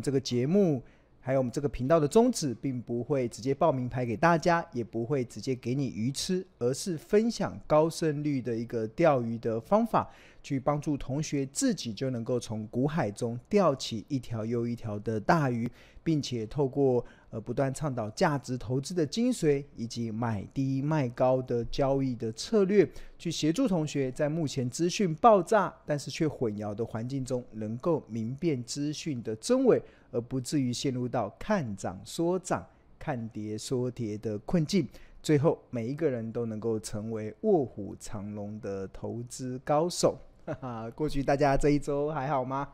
[0.00, 0.82] 这个节目。
[1.22, 10.10] 还有我们这个频道的宗旨，并不会直接报名牌给大家，也不会直接给你鱼吃，而是分享高胜率的一个钓鱼的方法，
[10.42, 15.70] 去帮助同学自己就能够从股海中钓起一条又一条的大鱼，
[16.02, 29.80] 并且透过而不断倡导价值投资的精髓，以及买低卖高的交易的策略，去协助同学在目前资讯爆炸但是却混淆的环境中，能够明辨资讯的真伪。
[30.12, 32.66] 而不至于陷入到看涨说涨、
[32.98, 34.84] 看跌说跌的困境，
[35.22, 40.18] 最后每一个人都能够成为卧虎藏龙的投资高手。
[40.44, 42.68] 哈哈，过去大家这一周还好吗？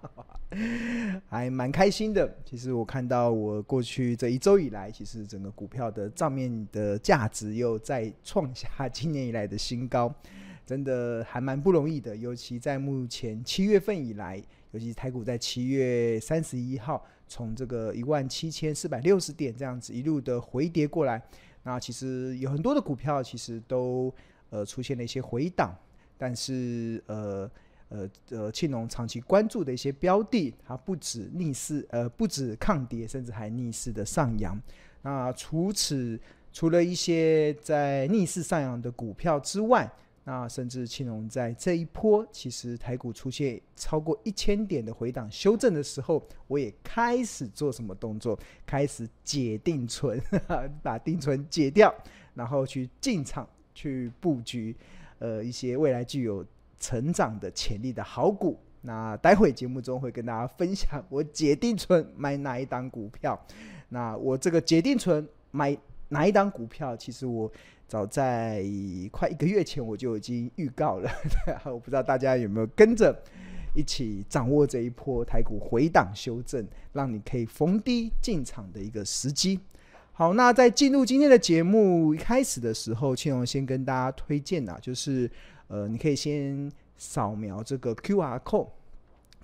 [1.29, 2.33] 还蛮开心的。
[2.45, 10.13] 其实我看到我过去这一周以来，其实整个股票的账面的价值又再创下今年以来的新高，
[10.65, 12.17] 真的还蛮不容易的。
[12.17, 17.05] 尤其在目前七月份以来，尤其台股在七月三十一号。
[17.29, 21.21] 从这个一万七千四百六十点这样子一路的回跌过来，
[21.65, 24.15] 那其实有很多的股票其实都
[24.51, 25.75] 呃出现了一些回档，
[26.19, 27.51] 但是呃
[27.89, 34.61] 呃呃庆农长期关注的一些标的，它不止逆势呃不止抗跌，甚至还逆势的上扬。
[35.03, 36.19] 那除此
[36.53, 39.89] 除了一些在逆势上扬的股票之外，
[40.25, 48.37] 那甚至庆农在这一波，其实台股出现超过一千点的回档修正的时候，我也开始做什么动作？
[48.67, 50.21] 开始解定存，
[50.83, 51.95] 把定存解掉，
[52.35, 54.75] 然后去进场去布局，
[55.19, 56.45] 呃，一些未来具有
[56.79, 58.59] 成长的潜力的好股。
[58.83, 63.39] 那待会节目中会跟大家分享我解定存 买哪一档股票。
[63.89, 65.77] 那我这个解定存买
[66.09, 67.51] 哪一档股票，其实我。
[67.89, 68.65] 早在
[69.13, 71.09] 快一个月前，我就已经预告了。
[71.67, 73.17] 我不知道大家有没有跟着
[73.77, 79.61] 一起掌握这一波台股回档修正，让你可以逢低进场的一个时机。
[80.19, 85.31] 好，那在进入今天的节目一开始的时候，青龙先跟大家推荐啊，就是
[85.69, 88.71] 呃，你可以先扫描这个 QR code。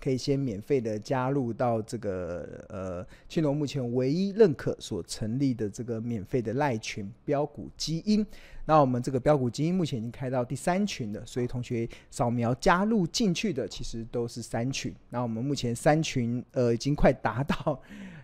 [0.00, 8.27] 可以先免费的加入到这个呃，青龙目前唯一认可所成立的这个免费的赖群标股基因。
[8.65, 14.93] 那我们这个标股基因目前已经开到第三群了，所以同学扫描加入进去的其实都是三群。
[15.10, 17.81] 那我们目前三群呃已经快达到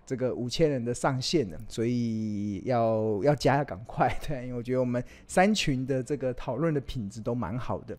[0.09, 7.95] 这个五千人的上限呢，所以要要加要赶快， 对，因为我觉得我们三群的这个讨论的品质都蛮好的。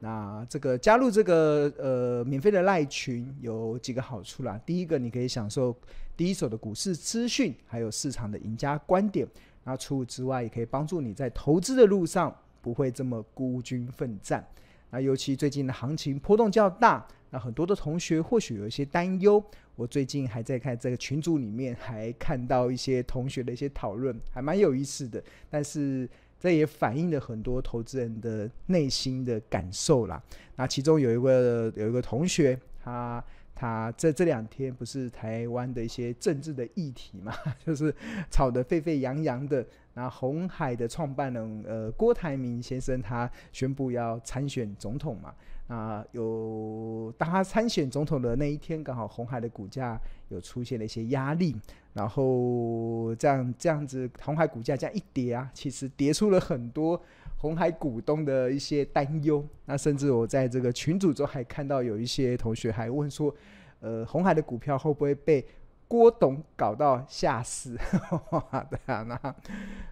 [0.00, 4.60] 那这个加入这个呃免费的赖群有几个好处啦。
[4.66, 5.74] 第一个，你可以享受
[6.14, 9.26] 第一手的股市资讯，还有市场的赢家观点。
[9.62, 14.46] 那除此之外，也可以帮助你在投资的路上不会这么孤军奋战。
[14.94, 19.44] 那尤其最近的行情波动较大，那很多的同学或许有一些担忧。
[19.74, 25.20] 我最近还在看这个群组里面，还看到一些同学的一些讨论，还蛮有意思的。
[25.50, 26.08] 但是。
[26.36, 30.22] 这也反映了很多投资人的内心的感受啦。
[30.56, 33.24] 那其中有一个有一个同学，他
[33.54, 37.32] 他这这两天不是台湾的一些政治的议题嘛，
[37.64, 37.94] 就是
[38.30, 39.66] 吵得沸沸扬扬的。
[39.94, 45.32] 那红海的创办人呃郭台铭先生，他宣布要参选总统嘛。
[45.66, 51.56] 那，有当他参选总统的那一天，刚好红海的股价有出现了一些压力，
[51.94, 57.00] 然后这样这样子，红海股价这样一跌啊，其实跌出了很多
[57.38, 59.42] 红海股东的一些担忧。
[59.64, 63.34] 那甚至我在这个群组中还看到有一些同学还问说，
[63.80, 65.46] 呃，红海的股票会不会被？
[65.94, 67.78] 郭董搞到下市，
[68.68, 69.34] 对啊，那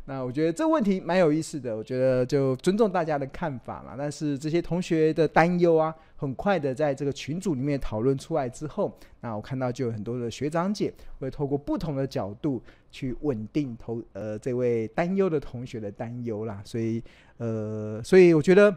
[0.06, 1.76] 那我觉得这问题蛮有意思的。
[1.76, 3.94] 我觉得就尊重大家的看法嘛。
[3.96, 16.60] 但是这些同学的担忧啊，很快的在这个群组里面讨论出来之后，那我看到就有很多的学长姐会透过不同的角度去稳定投呃这位担忧的同学的担忧啦。
[16.64, 17.00] 所以
[17.38, 18.76] 呃，所以我觉得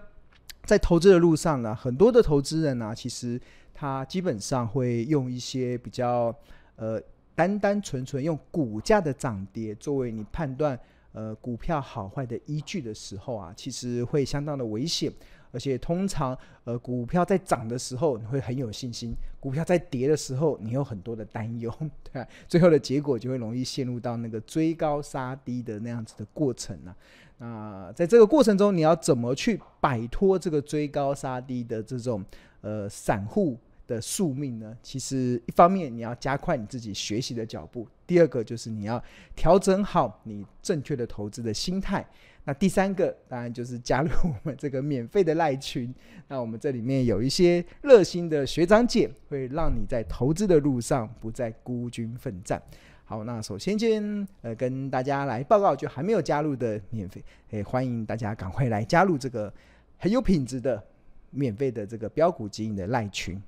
[0.64, 3.42] 在投资的路上呢，很多的投资人呢，其实
[3.74, 6.34] 他基本上会用一些比较。
[6.78, 7.02] 呃，
[7.36, 10.80] 单单纯纯用股价的涨跌作为你判断
[11.12, 15.12] 呃股票好坏的依据的时候啊，其实会相当的危险。
[15.52, 21.74] 而且通常呃股票在涨的时候你会很有信心，股票在跌的时候你有很多的担忧，
[22.12, 26.94] 对啊，最后的结果就会容易陷入到那个追高杀低的那样子的过程啊。
[27.38, 32.22] 那在这个过程中，你要怎么去摆脱这个追高杀低的这种
[32.60, 34.76] 呃散户的宿命呢？
[34.82, 39.04] 其实一方面你要加快你自己学习的脚步，第二个就是你要
[39.36, 42.06] 调整好你正确的投资的心态。
[42.48, 45.92] 那第三个当然就是加入我们这个免费的赖群。
[46.28, 52.62] 那我们这里面有一些热心的学长姐，会让你在投资的路上不再孤军奋战。
[53.04, 59.52] 好，那首先先呃跟大家来报告，就还没有加入的免费，诶，欢迎大家赶快来加入这个
[59.98, 60.84] 很有品质的
[61.32, 63.42] 免费的这个标股经营的赖群。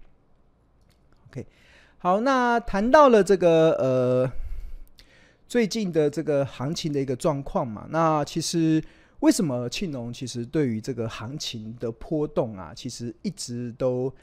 [1.29, 1.45] OK，
[1.97, 4.31] 好，那谈到了这个呃。
[5.49, 8.83] 最近的这个行情的一个状况嘛，那其实
[9.21, 14.13] 为什么庆农其实对于这个行情的波动啊，其实一直都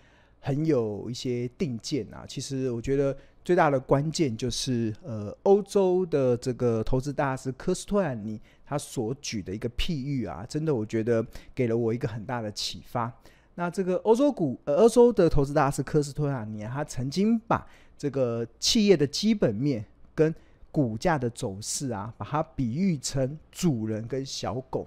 [0.41, 2.27] 很有一些定见啊。
[2.29, 13.11] 其实我觉得最大的关键就是，呃，欧洲的这个投资大师科斯托兰尼他所举的一个譬喻啊，真的我觉得给了我一个很大的启发。
[13.57, 17.67] 那这个欧洲股，呃，欧洲的投资大师科斯托兰尼啊，他曾经把
[17.97, 19.85] 这个企业的基本面
[20.15, 20.35] 跟
[20.73, 24.87] 股价的走势啊，把它比喻成主人跟小狗。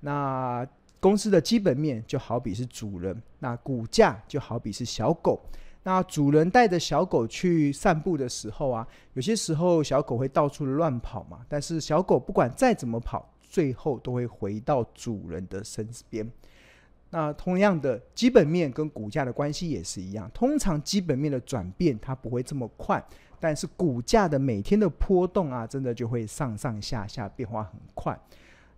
[0.00, 0.66] 那
[1.00, 5.40] 公司的基本面就好比是主人，那股价就好比是小狗。
[5.82, 16.30] 那主人带着小狗去散步的时候啊，有些时候小狗会到处乱跑嘛，但是小狗不管再怎么跑，最后都会回到主人的身边。
[17.14, 23.00] 那同样的基本面跟股价的关系也是一样，通常基本面的转变它不会这么快。
[23.38, 28.18] 但是股价的每天的波动啊，真的就会上上下下变化很快。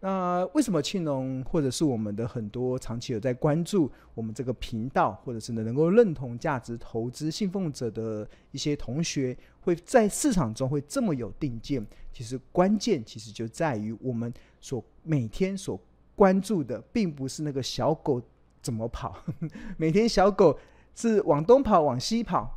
[0.00, 11.84] 那为什么庆农或者是我们的很多长期有在关注我们这个频道，或者是呢能够认同价值投资信奉者的一些同学，会在市场中会这么有定见？
[12.12, 14.30] 其实关键其实就在于我们
[14.60, 15.80] 所每天所
[16.16, 18.20] 关注的，并不是那个小狗
[18.60, 19.16] 怎么跑，
[19.78, 20.58] 每天小狗
[20.94, 22.52] 是往东跑往西跑。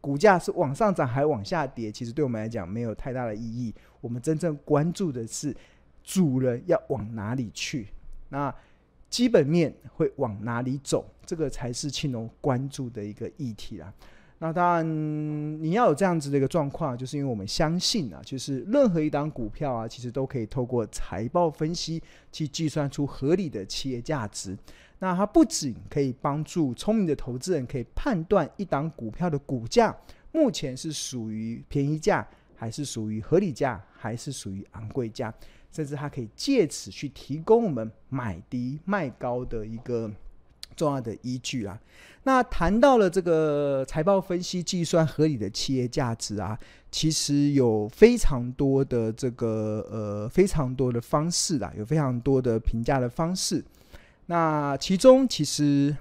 [0.00, 3.74] 股价是往上涨还往下跌，其实对我们来讲没有太大的意义。
[4.02, 5.56] 我们真正关注的是
[6.02, 7.88] 主人要往哪里去，
[8.28, 8.54] 那
[9.08, 13.90] 基本面会往哪里走，这个才是庆农关注的一个议题啦。
[14.44, 24.54] 那当然你要有这样子的一个状况，就是因为我们相信啊，就是任何一档股票啊，其实都可以透过财报分析去计算出合理的企业价值。
[24.98, 29.96] 那它不仅可以帮助聪明的投资人可以判断一档股票的股价
[30.30, 35.32] 目前是属于便宜价，还是属于合理价，还是属于昂贵价，
[35.72, 40.10] 甚至它可以借此去提供我们买低卖高的一个
[40.76, 41.78] 重要的依据啊。
[42.24, 46.58] 那谈到了这个财报分析计算合理的企业价值啊，
[46.90, 53.62] 其实有非常多的这个呃非常多的方式啦，有非常多的评价的方式。
[54.26, 55.94] 那其中其实，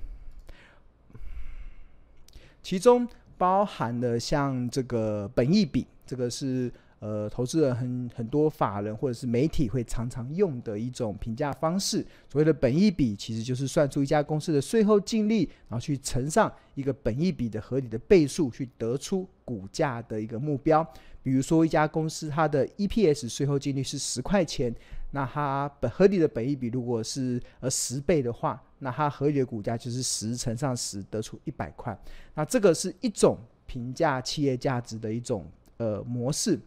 [2.61, 3.05] 其中
[3.37, 6.71] 包含了像这个本益比，这个是
[7.03, 11.97] 呃投资人很很多法人或者是媒体会常常用的一种评价方式。
[12.31, 20.81] 所谓的本益比，其实就是算出一家公司的税后净利，然后去乘上一个本益比的合理的倍数，去得出股价的一个目标。
[21.21, 24.73] 比如说一家公司它的 EPS 税后净利是十块钱。
[25.11, 31.95] 那它本合理的本益比如果是呃十倍的话，那它合理的股价就是十乘上十得出一百块。
[32.33, 35.45] 那这个是一种评价企业价值的一种
[35.75, 36.57] 呃模式。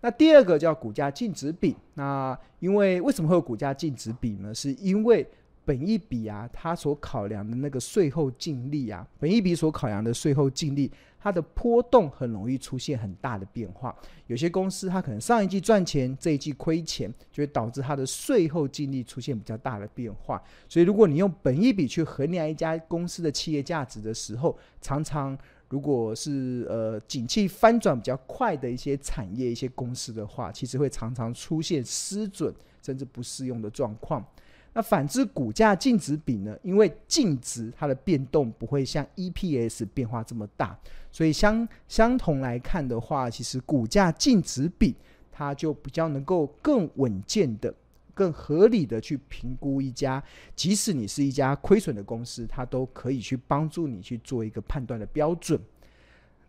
[0.00, 1.76] 那第二个叫股价净值比。
[1.94, 4.54] 那因为为什么会有股价净值比呢？
[4.54, 5.26] 是因为
[5.64, 10.90] 本益比啊，它所考量的那个税后净利啊，本益比所考量的税后净利。
[11.18, 13.92] 它的波动很容易出现很大的变化，
[14.28, 20.40] 有些公司它可能上一季赚钱，这一季亏钱，就会导致它的税后净利出现比较大的变化。
[20.68, 25.36] 所以，如果你用本益比去衡量一家公司的企业价值的时候，常常
[25.68, 34.24] 如果是呃景气翻转比较快的一些产业、一些公司的话，其实会常常出现失准甚至不适用的状况。
[34.72, 36.54] 那反之，股价净值比呢？
[36.62, 40.78] 因为净值它的变动不会像 EPS 变化这么大，
[41.10, 44.94] 所以相相同来看的话，其实股价净值比
[45.32, 47.72] 它就比较能够更稳健的、
[48.16, 50.22] 更合理的去评估一家，
[50.54, 55.60] 即使你是一家亏损的公司，它都可以去帮助你去做一个判断的标准。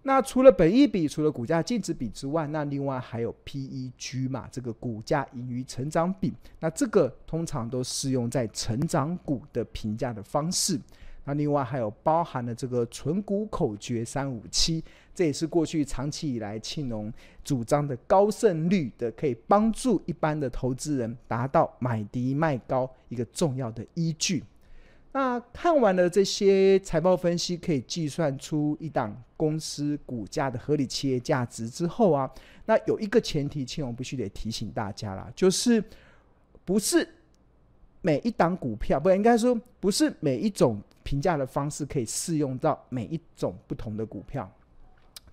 [0.04, 6.34] 那除了本益比，除了股价净值比之外，那另外还有 PEG 嘛，这个股价盈余成长比。
[6.62, 10.80] 那这个通常都适用在成长股的评价的方式。
[11.26, 14.82] 那另外还有包含了这个存股口诀三五七，
[15.18, 17.12] 这也是过去长期以来庆农
[17.44, 24.44] 主张的高胜率的，可以帮助一般的投资人达到买低卖高一个重要的依据。
[25.14, 32.32] 那看完了这些财报分析，可以计算出一档公司股价的合理企业价值之后啊，
[32.68, 35.84] 那有一个前提，庆龙必须得提醒大家啦，就是
[36.64, 37.10] 不是
[38.02, 44.48] 每一档股票，不应该说不是每一种评价的方式可以适用到每一种不同的股票。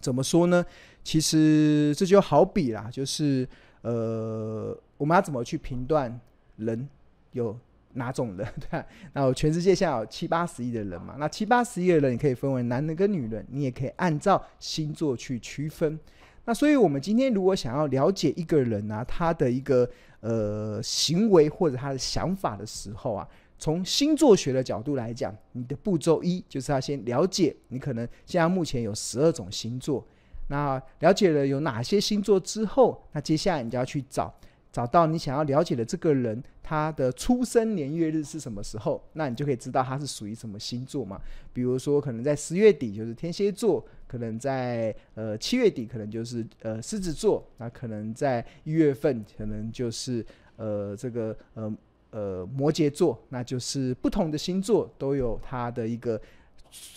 [0.04, 0.62] 怎么说呢？
[1.02, 3.48] 其实这就好比啦，就是
[3.80, 6.20] 呃，我们要怎么去评断
[6.56, 6.86] 人
[7.32, 7.58] 有
[7.94, 8.46] 哪种人？
[8.60, 8.86] 对吧？
[9.14, 15.98] 那全世界现在有七八十亿的人嘛，那七八十亿的人，你可以分为男人跟女人，你也可以按照星座去区分。
[16.44, 19.88] 那所以，我们今天如果想要了解一个人啊，他的一个
[20.20, 23.26] 呃行为或者他的想法的时候啊，
[23.64, 30.06] 从星座学的角度来讲，你的步骤一就是要先了解你可能现在目前有十二种星座。
[30.48, 34.34] 那了解了有哪些星座之后，那接下来你就要去找。
[34.70, 39.02] 找到你想要了解的这个人，他的出生年月日是什么时候？
[39.14, 41.18] 那你就可以知道他是属于什么星座嘛。
[41.54, 50.22] 比如说，可能在十月底就是天蝎座，可能在呃七月底可能就是呃狮子座，那可能在一月份可能就是
[50.56, 51.74] 呃这个呃
[52.14, 56.20] 呃摩羯座，那就是不同的星座都有它的一个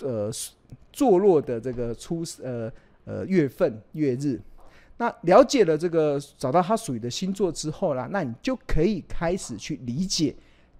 [0.03, 0.29] 呃
[0.93, 2.71] 坐落的这个出呃
[3.05, 4.39] 呃月份月日。
[5.00, 10.36] 那了解了这个，找到他属于的星座之后啦，那你就可以开始去理解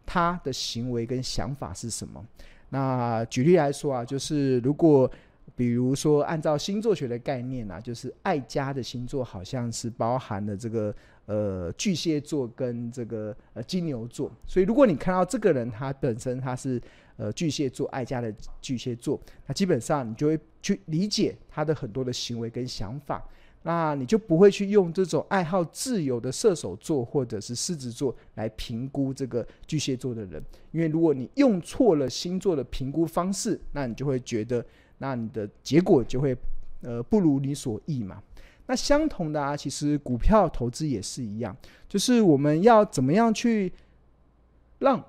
[0.06, 2.24] 他的行为跟想法是什么。
[2.70, 5.10] 那举例来说啊，就是如果
[5.56, 10.94] 比如说按照星座学的概念啊，就是爱家的星座好像是包含了这个
[11.28, 16.82] 呃巨蟹座跟这个呃金牛座，所以如果你看到这个人他本身他是
[17.16, 23.24] 呃巨蟹座爱家的巨蟹座，那基本上你就会去理解他的很多的行为跟想法。
[23.64, 30.42] 那你就不会去用这种爱好自由的射手座或者是狮子座来评估这个巨蟹座的人，
[30.72, 34.66] 因为如果你用错了星座的评估方式，那你就会觉得，
[35.00, 36.38] 那你的结果就会
[36.82, 38.24] 呃不如你所意嘛。
[38.68, 41.56] 那相同的啊，其实股票投资也是一样，
[41.90, 43.72] 就是我们要怎么样去
[44.80, 45.04] 让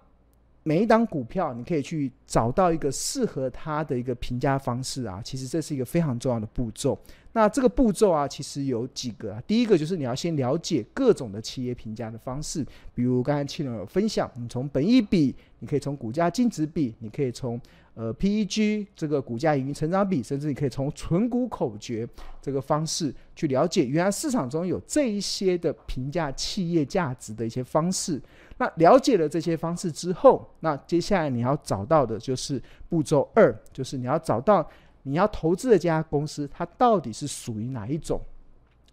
[0.69, 6.99] 每一档股票，你可以去找到一个适合它的一个评价方式啊，其实这是一个非常重要的步骤。
[7.33, 9.43] 那这个步骤啊，其实有几个啊。
[9.47, 12.63] 第一个就是你要先了解各种的企业评价的方式，
[12.95, 17.59] 比如刚才青龙有分享，你从本益比，你可以从股价净值比，你可以从
[17.95, 22.07] 呃 PEG 这个股价盈余成长比，甚至你可以从存股口诀
[22.43, 28.21] 这个方式去了解，原来市场中有这一些的评价企业价值的一些方式。
[28.59, 34.69] 那了解了这些方式之后，那接下来你要找到的就是步骤二，就是你要找到。
[35.05, 38.21] 你要投资的这家公司，它到底是属于哪一种？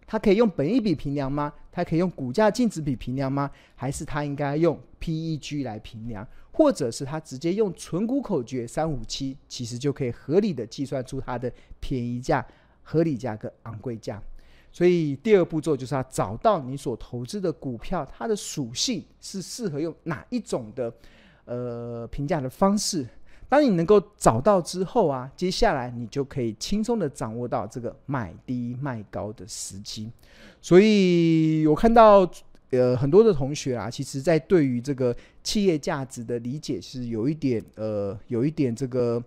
[0.08, 1.52] 它可以用本益比评量吗？
[1.74, 3.52] 它可以用股价净值比评量吗？
[3.76, 6.26] 还是它应该用 PEG 来评量？
[6.54, 12.46] 或者是它直接用存股口诀三五七，其实就可以合理的计算出它的便宜价、
[12.82, 14.22] 合理价跟昂贵价。
[14.76, 20.94] 所以第二步骤就是要找到你所投资的股票，它的属性是适合用哪一种的
[21.46, 23.08] 呃评价的方式。
[23.48, 30.12] 当你能够找到之后啊，接下来你就可以轻松的掌握到这个买低卖高的时机。
[30.62, 32.30] 所以我看到
[32.72, 39.24] 呃很多的同学啊，其实在对于这个企业价值的理解是有一点呃有一点这个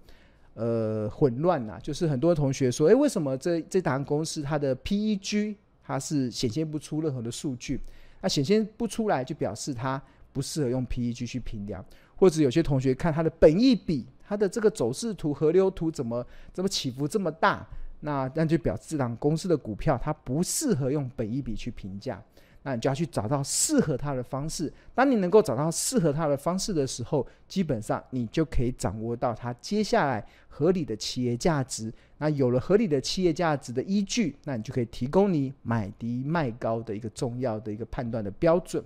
[0.58, 1.78] 呃混乱呐。
[1.80, 7.80] 就是很多同学说，诶，为什么这这档公司它的 PEG 它是显现不出任何的数据？
[8.20, 11.84] 那显现不出来就表示它不适合用 PEG 去评量。
[12.16, 17.64] 或者有些同学看它的本益比，它的这个走势图、河流图怎么怎么起伏这么大？
[18.00, 22.22] 那那就表示这档公司的股票它不适合用本益比去评价。
[22.68, 24.70] 那你就要去找到适合它的方式。
[24.94, 31.90] 当你能够找到适合它的方式的时候，基本上你就可以掌握到它接下来合理的企业价值。
[32.18, 38.84] 那有了合理的企业价值的依据，那你就可以提供你买低卖高的一个重要的一个判断的标准。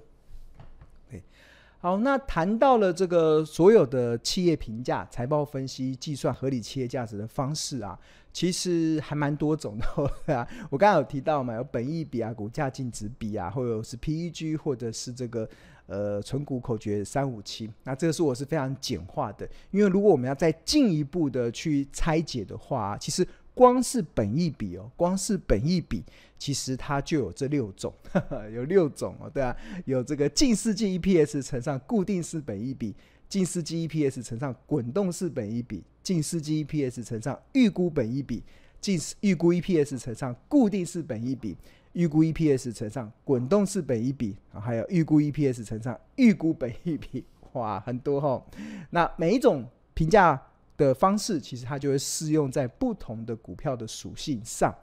[1.82, 7.98] 好，那谈到了这个所有的企业评价、财报分析、计算合理企业价值的方式啊，
[8.32, 10.46] 其实还蛮多种的 啊。
[10.70, 15.48] 我刚才有提到嘛，有本益比啊、股价净值比啊，或者是 PEG，或者是这个
[15.86, 17.68] 呃存股口诀三五七。
[17.82, 23.26] 那这个是我是非常简化的，因为如果我们要再进一步的去拆解的话，其实。
[23.54, 26.02] 光是本益比哦，光是本益比，
[26.38, 29.54] 其实它就有这六种，呵 呵有六种哦，对啊，
[29.84, 32.94] 有这个近世纪 EPS 乘上固定式本益比，
[33.28, 38.42] 净世纪 EPS 乘上滚动式本益比，净世纪 EPS 乘上预估本益比，
[38.80, 41.56] 净预估 EPS 乘上固定式本益比，
[41.92, 48.46] 预估 EPS 乘上滚动式本益比，还有预估 EPS 乘上预估本益比，哇，很多哈、哦。
[48.90, 50.42] 那每一种评价
[50.76, 54.74] 的方式，其实它就会适用在不同的股票的属性上。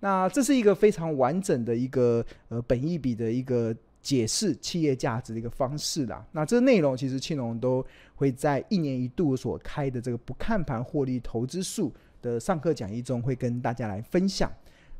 [0.00, 6.22] 那这是一个非常完整的一个呃本益比的一个解释企业价值的一个方式啦。
[6.32, 7.84] 那这个内容其实庆隆都
[8.14, 14.52] 会在一年一度所开的这个不看盘获利投资术的上课讲义中会跟大家来分享。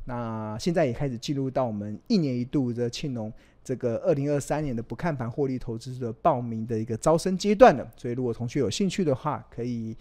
[0.05, 3.31] 那现在也开始进入到我们一年一度的庆隆
[3.63, 9.95] 这个二零二三年的不看盘获利投资的报名的一个招生阶段了，所以如果同学有兴趣的话，可以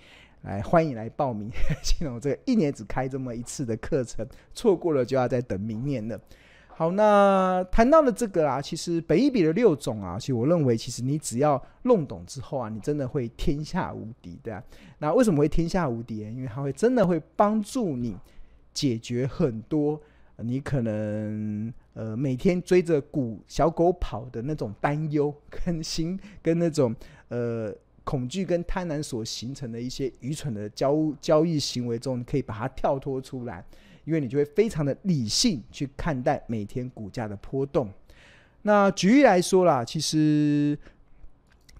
[0.44, 1.50] 来欢迎来报名
[1.82, 6.20] 庆隆这个一年只开这么一次的课程，错过了就要再等明年了。
[6.68, 14.62] 好，那谈到了这个啊，其实本益比的六种啊，其实我认为，其实你只要弄懂之后啊，你真的会天下无敌，的。
[14.98, 16.18] 那为什么会天下无敌？
[16.18, 18.16] 因为它会真的会帮助你。
[18.74, 20.00] 解决很多
[20.38, 26.92] 你可能呃每天追着股小狗跑的那种担忧跟心跟那种
[27.28, 27.72] 呃
[28.04, 33.64] 恐惧跟贪婪所形成的一些愚蠢的交交易行为中，你可以把它跳脱出来，
[34.04, 37.88] 因为你就会非常的理性去看待每天股价的波动。
[38.62, 40.78] 那举例来说啦，其实。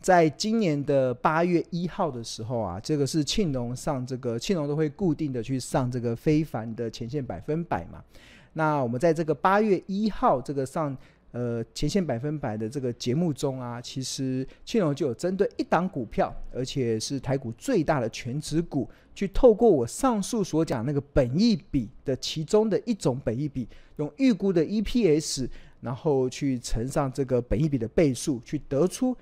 [0.00, 8.04] 在今年的八月一号的时候啊，这个是庆隆上这个庆隆都会固定的去上这个非凡的前线百分百嘛。
[8.52, 10.94] 那我们在这个八月一号这个上
[11.34, 25.48] 呃前线百分百的这个节目中啊，其实庆隆就有针对一档股票，而且是台股最大的全值股，去透过我上述所讲那个本益比的其中的一种本益比，用预估的 EPS，
[25.80, 29.16] 然后去乘上这个本益比的倍数，去得出。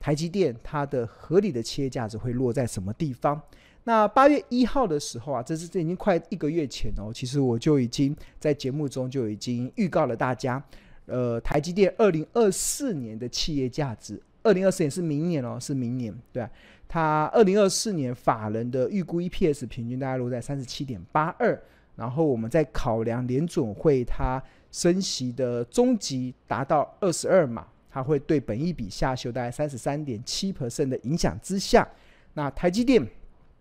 [0.00, 3.40] 台积电它的合理的企业价值会落在什么地方？
[3.84, 7.12] 那八月一号的时候啊，这是这已经快一个月前哦。
[7.14, 10.60] 其实我就已经在节目中就已经预告了大家，
[11.06, 16.48] 呃，台积电二零二四年的企业价值，二零二四年是明年哦，是明年，对，
[16.88, 21.60] 它二零二四年法人的预估 EPS 平均大概落在三十七点八二，
[21.96, 27.66] 然后我们在考量联准会它升息的终极达到二十二码。
[27.94, 31.86] 它会对本益比下修大概三十三点七 percent 的影响之下，
[32.32, 33.06] 那台积电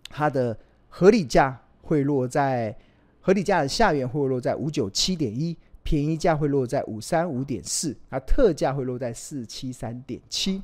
[0.08, 2.74] 它的合理价会落在
[3.20, 5.54] 合理价的下缘会落在五九七点一，
[5.92, 10.64] 便宜价会落在五三五点四，啊，特价会落在四七三点七。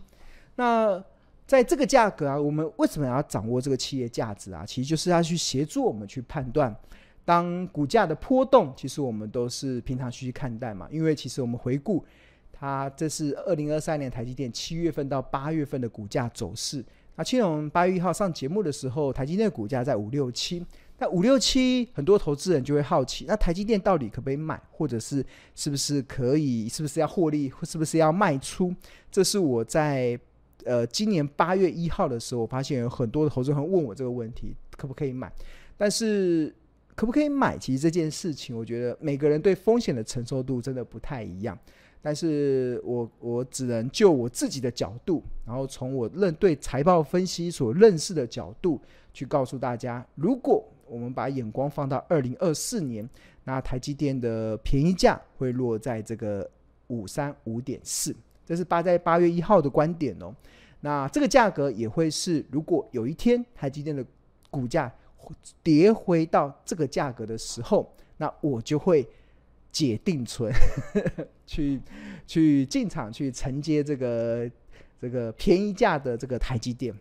[0.55, 1.03] 那
[1.45, 4.65] 在这个价格啊，我们为什么要掌握这个企业价值啊？
[4.65, 6.73] 其实就是要去协助我们去判断，
[7.25, 12.05] 当股价的波动，其实我们都是平常去看待嘛，因为其实我们回顾。
[12.53, 16.81] 它这是二零二三年台积电七月份到八月份的股价走势。
[17.17, 20.65] 那庆隆八月一号上节目的时候，台积电的股价在五六七。
[20.99, 28.73] 那五六七，很多投资人就会好奇，那台积电到底可不可以买，或者是是不是可以，是不是要获利，或是不是要卖出？
[29.11, 30.19] 这是我在
[30.65, 35.31] 呃今年八月一号的时候，我发现有很多的投资人问我这个问题，可不可以买？
[35.77, 36.51] 但是
[36.95, 37.55] 可不可以买？
[37.57, 41.57] 其实这件事情，我觉得每个人对风险的承受度真的不太一样。
[42.01, 48.81] 但是我我只能就我自己的角度，然后从我认对财报分析所认识的角度
[49.13, 53.07] 去告诉大家，如果我们把眼光放到二零二四年，
[53.43, 56.49] 那台积电的便宜价会落在这个
[56.87, 60.33] 五三五点四，这是八在八月一号的观点哦。
[60.81, 64.05] 那这个价格也会是，如果有一天台积电的
[64.49, 64.91] 股价
[65.61, 69.07] 跌回到这个价格的时候，那我就会。
[69.69, 70.51] 解定存，
[71.45, 71.79] 去
[72.25, 74.49] 去进场去承接这个
[74.99, 76.91] 这个便宜价的这个台积电，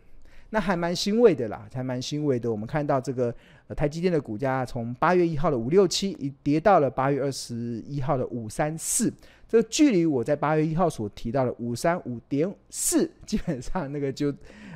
[0.50, 2.50] 那还蛮欣慰的啦，还蛮欣慰的。
[2.50, 3.34] 我们看到这个
[3.74, 9.12] 台积电的股价从八月一号的五六七，已跌到了八月二十一号的五三四，
[9.48, 14.32] 这距离我在八月一号所提到的五三五点四，基本上那个就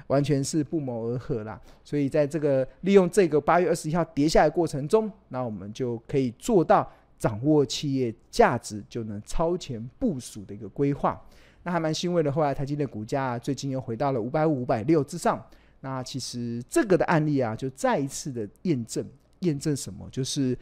[0.06, 1.60] 完全是不谋而合啦。
[1.84, 6.90] 所以在这个利用这个八月二十一号跌下来过程中，那我们就可以做到。
[7.20, 11.22] 掌握企业价值就能超前部署的一个规划，
[11.64, 12.32] 那还蛮欣慰的。
[12.32, 15.38] 后来台积电的股价最近又回到了五百五、五百六之上。
[15.80, 19.04] 那其实这个的案例啊，就再一次的验证，
[19.40, 20.08] 验证什么？
[20.10, 20.56] 就是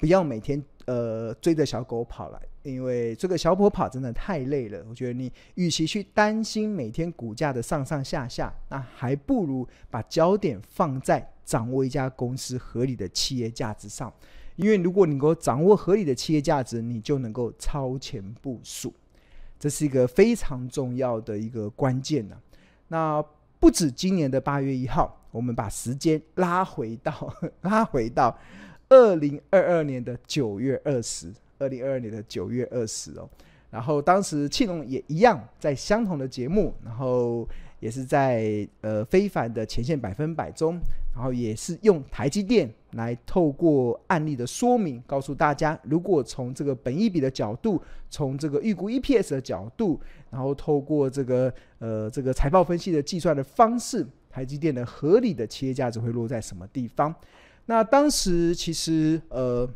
[0.00, 4.84] 不要每天呃追着小狗跑来，因为这个小狗跑真的太累了。
[4.88, 14.12] 我觉得你与其去担心每天股价的上上下下，那还不如把焦点放在掌握一家公司合理的企业价值上。
[14.56, 18.92] 因为如果你能够掌握合理的企业价值，你就能够超前部署，
[19.58, 22.36] 这是一个非常重要的一个关键呢、
[22.88, 23.24] 那
[23.64, 28.38] 不止今年的八月一号，我们把时间拉回到 拉回到
[28.90, 33.26] 二零二二年的九月二十，二零二二年的九月二十哦。
[33.70, 37.48] 然后当时庆隆也一样，在相同的节目，然后
[37.80, 40.78] 也是在呃非凡的前线百分百中，
[41.14, 49.98] 然后也是用台积电来透过案例的说明，告诉大家，如果从这个本益比的角度，从这个预估 EPS 的角度，
[50.34, 57.14] 然后透过这个呃这个财报分析的计算的方式，台积电的合理的企业价值会落在什么地方？
[57.66, 59.68] 那当时其实呃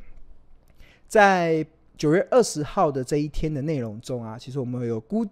[1.07, 1.64] 在。
[1.99, 5.27] 九月二十号的这一天的内容中啊，其实我们有估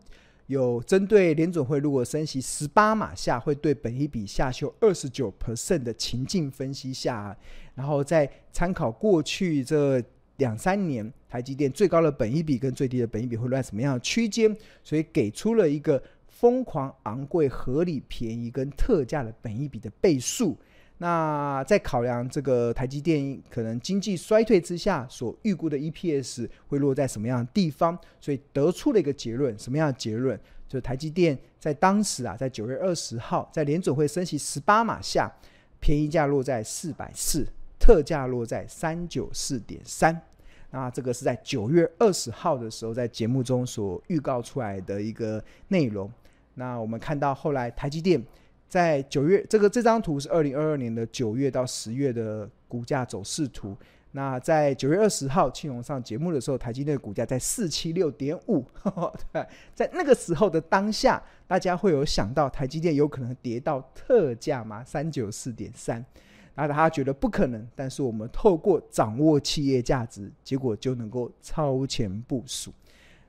[0.48, 7.36] 有针对联总会如果升息十八码下，会对本一比下修二十九 percent 的情境分析下，
[7.76, 10.02] 然后再参考过去这
[10.36, 20.56] 两三年台积电最高的本益比跟最低的本益比会落在什么样的区间，所以给出了一个疯狂昂贵、合理便宜跟特价的本益比的倍数。
[20.98, 30.38] 那在考量这个台积电可能经济衰退之下所预估的 EPS 会落在什么样的地方，所以得出了一个结论，什么样的结论？
[30.66, 35.30] 就是台积电在当时啊，在九月二十号，在联准会升息十八码下，
[35.80, 37.46] 便宜价落在四百四，
[37.86, 40.20] 特价落在三九四点三。
[40.72, 46.12] 那这个是在九月二十号的时候，在节目中所预告出来的一个内容。
[46.54, 48.20] 那我们看到后来台积电。
[48.68, 53.76] 在九月，这个这张图是二零二二年的九月到十月的股价走势图。
[54.10, 58.64] 那在九月二十号庆隆上节目的时候，台积电的股价在四七六点五。
[59.72, 64.82] 在那个时候的当下，大家会有想到台积电有可能跌到特价吗？
[64.84, 66.04] 三九四点三。
[66.56, 72.72] 然后他觉得不可能，但是我们透过掌握企业价值，结果就能够超前部署。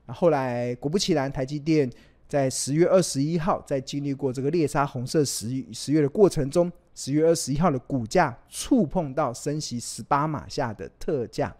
[0.06, 1.88] 那后来果不其然，台积电。
[2.28, 11.50] 在十月二十一号，在经历过这个猎杀红色十十月的过程中，十月二十一号的股价触碰到升息十八码下的特价，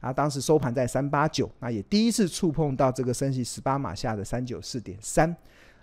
[0.00, 5.36] 啊，当时收盘在三八九，那也第一次触碰到这个升息十八码下的三九四点三。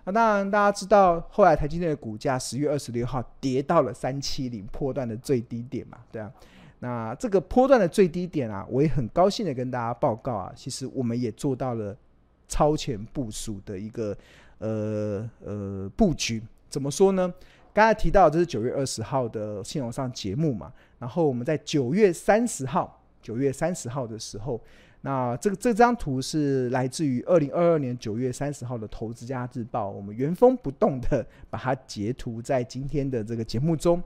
[0.04, 6.32] 那当然大家知道，后来台积电的股价十月二十六号跌到了三七零波段的最低点嘛，对啊，
[6.80, 11.96] 那这个波段的最低点啊，我也很高兴的跟大家报告啊，其实我们也做到了。
[12.46, 14.16] 超前部署的一个
[14.58, 17.32] 呃呃布局，怎么说呢？
[17.72, 24.60] 刚才提到这是九月二十号的庆隆上节目嘛，然后我们在九月三十号，九月三十号的时候，
[25.06, 34.02] 那这个这张图是来自于二零二二年九月三十号的《投资家日报》，我们原封不动的 把它截图在今天的这个节目中。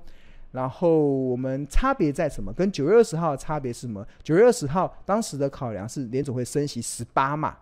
[0.51, 2.53] 然后我们差别在什么？
[2.53, 4.05] 跟九月二十号的差别是什么？
[4.25, 7.57] 九月二十号当时的考量是联总会升息十八码。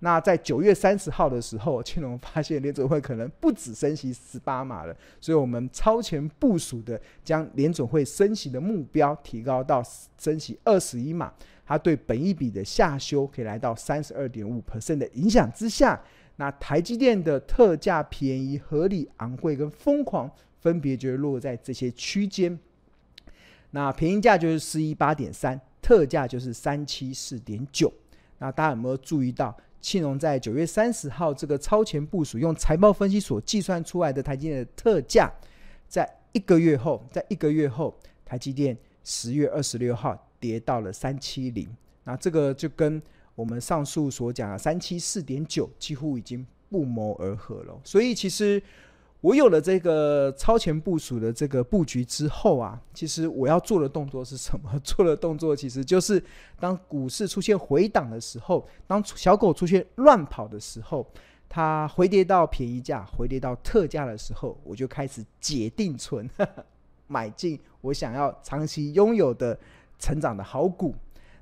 [0.00, 9.82] 那在九月三十号的时候，青龙发现联总会可能不止升息十八码了，所以我们超前部署的将联总会升息的目标提高到
[10.18, 11.32] 升息二十一码，
[11.66, 16.00] 它对本一笔的下修可以来到三十二点五 percent 的影响之下，
[16.36, 22.58] 那台积电的特价便宜、合理、昂贵跟疯狂分别就落在这些区间，
[23.70, 27.92] 那便宜价就是四一八点三，特价就是三七四点九，
[28.38, 29.56] 那大家有没有注意到？
[29.80, 35.30] 庆隆在九月三十号这个超前部署，用财报分析所计算出来的台积电的特价，
[35.86, 41.68] 在一个月后，在一个月后，台积电十月二十六号跌到了三七零，
[42.04, 43.00] 那这个就跟
[43.34, 47.80] 我们上述所讲的三七四点九几乎已经不谋而合了。
[47.82, 48.62] 所以其实。
[49.24, 54.70] 我有了这个超前部署的这个布局之后啊，其实我要做的动作是什么？
[54.84, 56.22] 做的动作其实就是，
[56.60, 61.06] 当股市出现回档的时候，当小狗出现乱跑的时候，
[61.48, 66.28] 它回跌到便宜价、回跌到特价的时候，我就开始解定存，
[67.08, 69.58] 买进我想要长期拥有的
[69.98, 70.94] 成长的好股。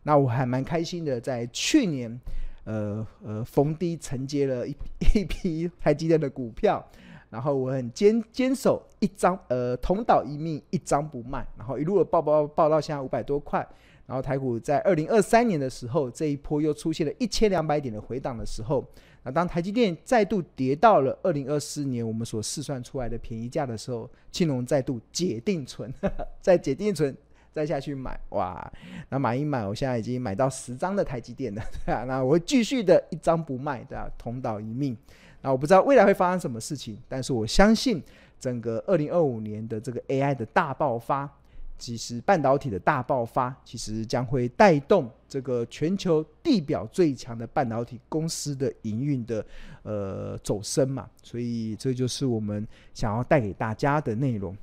[0.02, 2.20] 那我还蛮开心的，在去年，
[2.64, 4.74] 呃呃逢低承接了一
[5.14, 6.84] 一批台积电的股票。
[7.30, 11.46] 然后我很坚坚守一张，呃，同岛一命，一张不卖。
[11.56, 13.66] 然后一路的报报报到现在五百多块。
[14.04, 18.84] 然后台股在二零二三年的时候，这一波又出现了一千两百点的回档的时候，
[19.22, 27.16] 那当台积电再度跌到了二零二四年我们所试算出来的便宜价的时候，庆隆再度解定存，呵 呵再解定存，
[27.52, 28.72] 再下去买，哇！
[29.10, 34.96] 那买一买，我现在已经买到十张的台积电了， 对啊，那我会继续的一张不卖，对啊，同岛一命。
[35.42, 38.02] 那我不知道未来会发生什么事情，但是我相信
[38.38, 41.28] 整个二零二五年的这个 AI 的大爆发，
[41.76, 49.44] 其实半导体的大爆发，其实将会带动这个全球地表最强的半导体公司的营运的
[49.82, 54.56] 呃走升嘛，所以这就是我们想要带给大家的内容。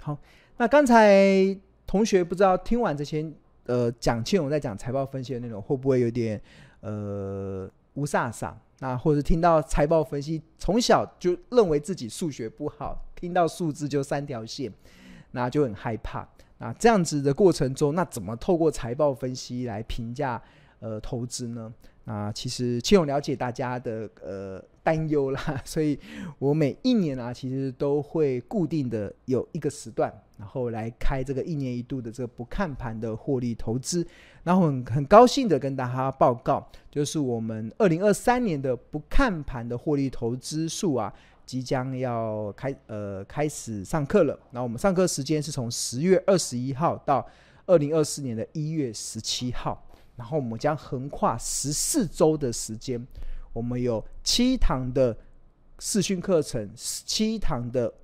[0.00, 0.18] 好，
[0.56, 1.56] 那刚才
[1.92, 3.30] 同学不知道听完这些
[3.66, 6.40] 呃讲庆勇在讲财报分析的内容，会不会有点
[6.80, 7.70] 呃？
[7.96, 14.72] 雾煞煞，那或者听到财报分析，从小就认为自己数学不好，听到数字就三条线，
[15.32, 16.26] 那就很害怕。
[16.56, 20.42] 那这样子的过程中，那怎么透过财报分析来评价
[20.80, 21.70] 呃投资呢？
[22.04, 25.98] 那其实庆勇了解大家的呃担忧啦，所以
[26.38, 30.10] 我每一年啊，其实都会固定的有一个时段，
[30.42, 34.04] 然后来开这个一年一度的这个不看盘的获利投资。
[34.42, 41.14] 然后很很高兴的跟大家报告，就是我们二零二三年的不看盘的获利投资数啊，
[41.46, 44.36] 即将要开呃开始上课了。
[44.50, 47.24] 那我们上课时间是从十月二十一号到
[47.66, 49.80] 二零二四年的一月十七号。
[50.16, 53.06] 然后我们将横跨十四周的时间，
[53.52, 55.16] 我们有七堂的
[55.78, 57.94] 视讯课程，七堂的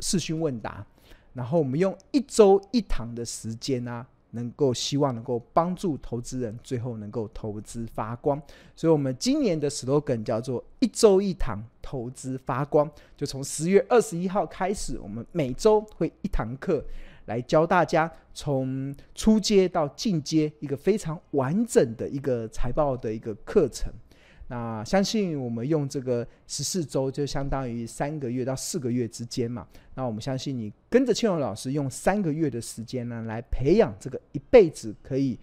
[0.00, 0.84] 视讯问答，
[1.32, 8.40] 然后我们用一周一堂的时间啊，能够希望能够帮助投资人最后能够投资发光。
[8.74, 16.84] 所以，我们今年的 slogan 叫做“一周一堂投资发光”，就从十月二十一号开始，我们每周会一堂课。
[17.26, 23.92] 来教大家从初阶到进阶一个非常完整的一个财报的一个课程。
[24.50, 29.64] 那相信我们用这个十四周，就相当于三个月到四个月之间嘛。
[29.94, 35.38] 那我们相信你跟着庆荣老师用三个月的时间呢，来培养这个一辈子可以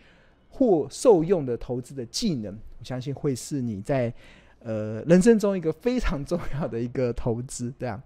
[0.50, 2.54] 或受用的投资的技能。
[2.80, 4.14] 我相信会是你在
[4.60, 8.04] 呃人生中一个非常重要的一个投资，对啊，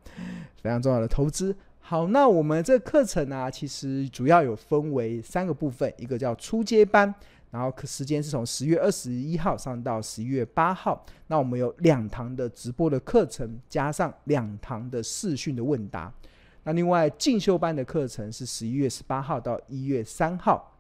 [0.62, 1.56] 非常重要的投资。
[1.80, 7.12] 好，那我们这个课程呢、其实主要有分为三个部分，一个叫初阶班，
[7.52, 11.06] 然后课时间是从十月二十一号上到十一月八号。
[11.28, 16.12] 那我们有两堂的直播的课程，加上两堂的视讯的问答。
[16.64, 20.76] 那另外进修班的课程是十一月十八号到一月三号，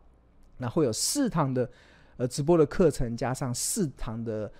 [0.57, 1.69] 那会有四堂的
[2.17, 4.51] 呃直播的课程，加上四堂的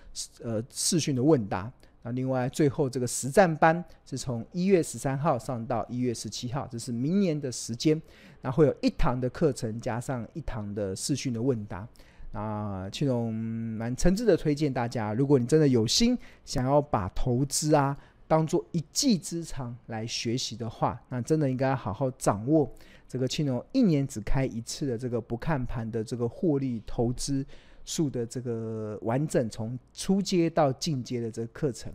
[0.42, 1.72] 呃视讯的问答。
[2.02, 8.00] 那另外，最后这个实战班是从一月十三号上到一月十七号，这是明年的时间。
[8.40, 11.86] 那会有一堂的课程加上一堂的视讯的问答。
[12.32, 22.72] 啊，庆隆蛮诚挚的推荐大家，如果你真的有心想要把投资啊当做一技之长来学习的话，那真的应该好好掌握
[23.06, 27.44] 这个庆隆一年只开一次的这个不看盘的这个获利投资。
[27.84, 31.92] 数的这个完整从初阶到进阶的这个课程，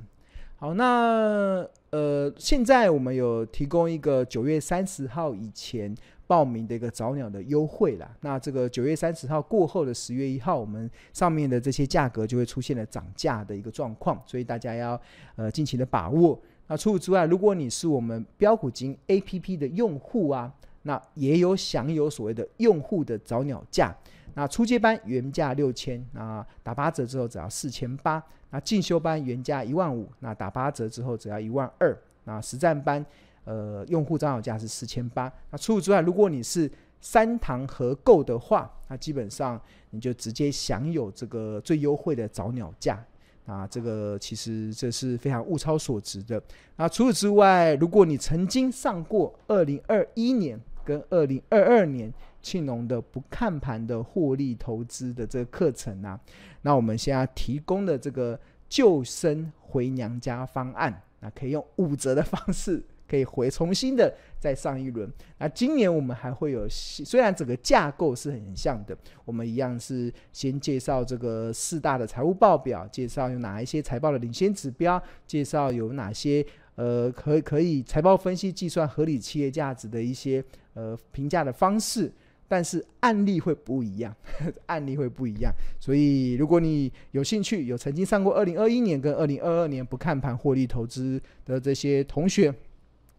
[0.58, 5.96] 好，那呃，现在我们有提供一个九月三十号以前
[6.26, 8.10] 报名的一个早鸟的优惠啦。
[8.22, 15.00] 那这个九月三十号过后的十月一号，我们上面的这些价格就会出现了涨价的一个状况，所以大家要
[15.38, 16.38] 呃尽情的把握。
[16.68, 23.96] 那除此之外，如果你是我们标股金 APP 的用户啊，那也有享有所谓的用户的早鸟价。
[24.38, 28.24] 那初阶班原价六千，那打八折之后只要四千八。
[28.52, 31.98] 那进修班原价一万五，那打八折之后只要一万二。
[32.26, 33.04] 那实战班，
[33.46, 35.32] 呃，用户早鸟价是四千八。
[35.50, 36.72] 那除此之外，如果你是
[37.02, 43.04] 三堂合购的话，那基本上你就直接享有这个最优惠的早鸟价。
[43.48, 46.40] 啊，这个其实这是非常物超所值的。
[46.76, 52.14] 那除此之外，如果你曾经上过二零二一年跟二零二二年，
[52.48, 56.18] 庆农的不看盘的获利投资的这个课程啊，
[56.62, 65.12] 那我们现在提供的这个救生回娘家方案，那可以用五折的方式，可以回重新的再上一轮。
[65.40, 80.42] 那今年我们还会有，虽然整个架构是很像的，我们一样是先介绍这个四大的财务报表，介绍有哪一些财报的领先指标，介绍有哪些呃可可以财报分析计算合理企业价值的一些
[80.76, 82.10] 呃评价的方式。
[82.48, 84.16] 但是案例会不一样，
[84.68, 85.54] 案例会不一样。
[85.80, 92.54] 所以如果你有兴趣，有曾经上过二零二一年跟二零二二年不看盘获利投资的这些同学，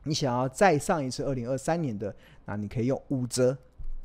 [0.05, 2.15] 你想要再上一次二零二三年的，
[2.47, 3.57] 那你可以用五折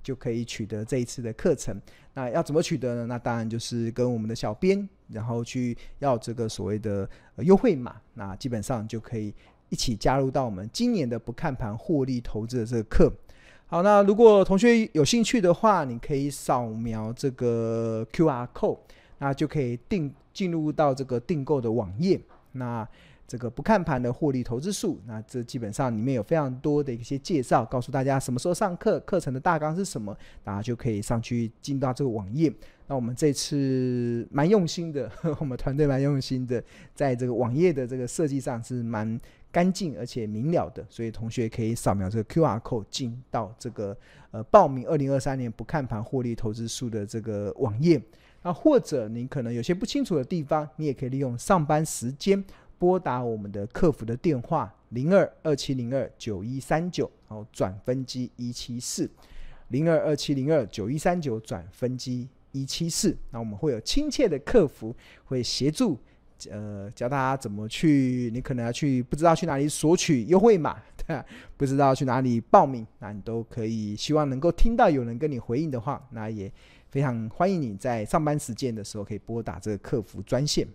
[0.01, 1.79] 就可以取得这一次的课程。
[2.15, 3.05] 那要怎么取得呢？
[3.07, 9.33] 那当然就是跟我们的小编，然后去要这个所谓的优惠码，那基本上就可以
[9.69, 13.11] 一起加入到我们今年的不看盘获利投资的这个课。
[13.73, 18.77] 好，那如果同学有兴趣的话，你可以扫描这个 QR code，
[19.17, 22.21] 那就可以订进入到这个订购的网页。
[22.51, 22.87] 那
[23.27, 32.53] 这个不看盘的获利投资术，那这基本上里面有非常多的一些介绍，告诉大家什么时候上课，课程的大纲是什么，大家就可以上去进到这个网页。
[32.85, 39.19] 那我们这次蛮用心的， 我们团队蛮用心的，在这个网页的这个设计上是蛮。
[39.53, 43.95] 干净而且明了的，所以同学可以扫描这个 QR code 进到这个
[44.31, 48.01] 呃报名二零二三年不看盘获利投资术的这个网页。
[48.41, 52.43] 那或者您可能有些不清楚的地方，你也可以利用上班时间
[52.79, 59.07] 拨打我们的客服的电话零二二七零二九一三九，然后转分机一七四
[59.67, 65.99] 零二二七零二九一三九转分机一七四，那我们会有亲切的客服会协助。
[66.51, 71.25] 呃，教大家怎么去，你可能要去不知道去哪里索取优惠码，对吧？
[71.57, 73.95] 不知道去哪里报名，那你都可以。
[73.95, 76.51] 希望能够听到有人跟你回应的话，那也
[76.89, 80.67] 非常欢迎你在上班时间的时候可以拨打这个客服专线。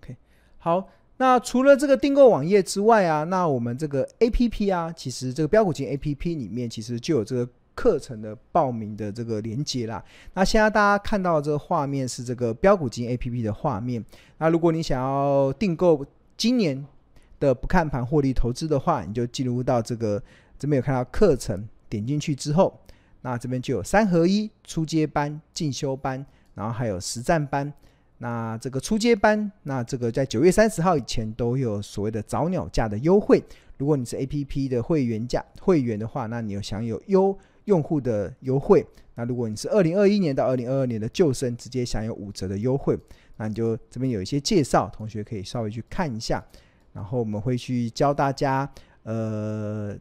[0.00, 0.16] OK，
[0.58, 7.52] 好，那除了这个订购网页之外啊，那我们这个 APP 啊，其实这个标股金 APP 里面其实就有这个。
[7.78, 14.04] 课程的报名的这个连接啦，那现在大家看到这个画面是这个标股金 APP 的画面。
[14.38, 16.04] 那如果你想要订购
[16.36, 16.84] 今年
[17.38, 20.20] 的不看盘获利投资的话，你就进入到这个
[20.58, 22.80] 这边有看到课程，点进去之后，
[23.20, 27.72] 那这边就有三合一初阶班、进修班，然后还有实战班。
[28.18, 33.40] 那这个初阶班，那这个在九月三十号以前都有所谓的早鸟价的优惠。
[33.76, 37.38] 如果你是 APP 的会员价会员的话，那你有享有优。
[37.68, 42.98] 用户的优惠，那如果你是二零二一年到二零二二年的旧生，直接享有五折的优惠，
[43.36, 46.42] 那你就这边有一些介绍，同学可以稍微去看一下。
[46.94, 48.68] 然后我们会去教大家，
[49.02, 49.94] 呃，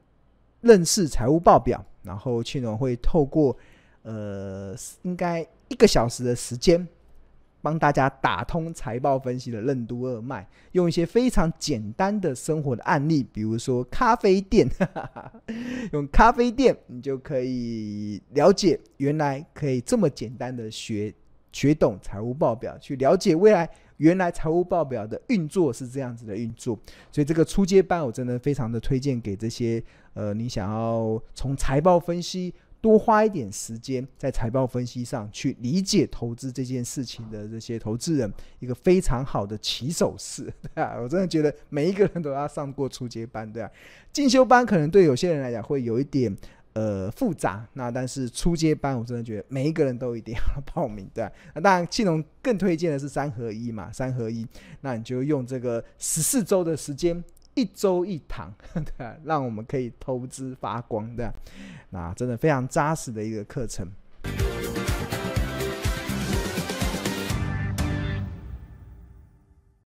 [0.61, 3.55] 认识财务报表，然后庆隆会透过，
[4.03, 6.87] 呃，应该一个小时的时间。
[7.67, 14.65] 帮大家打通财报分析的任督二脉，用一些非常简单的生活的案例，比如说咖啡店，
[15.91, 21.13] 用咖啡店你就可以了解，原来可以这么简单的学
[21.51, 26.79] 学懂财务报表，去了解未来原来财务报表的运作是这样子的运作。
[27.11, 32.53] 所以这个初阶班我真的非常的推荐给这些呃，你想要从财报分析。
[32.79, 40.43] 多花一点时间在财报分析上去理解投资这件事情的这些投资人，一个非常好的起手式，
[40.75, 43.71] 对啊，我真的觉得每一个人都要上过初阶班，对啊，
[44.13, 46.35] 进修班可能对有些人来讲会有一点
[46.73, 54.47] 呃复杂，那但是初阶班我真的觉得每一个人都一定要报名， 对啊，那当然庆隆更推荐的是三合一嘛，三合一，
[54.81, 57.23] 那你就用这个十四周的时间。
[57.57, 58.53] 一周一堂，
[58.97, 61.33] 对，让我们可以投资发光，的，
[61.89, 63.85] 那真的非常扎实的一个课程。